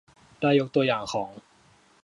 [0.41, 1.29] ได้ยกตัวอย่างของ